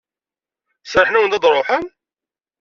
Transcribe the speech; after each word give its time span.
Serrḥen-awen-d 0.83 1.33
ad 1.37 1.41
d-truḥem?. 1.41 1.85